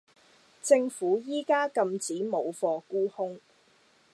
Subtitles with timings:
[0.63, 3.39] 政府依家禁止冇貨沽空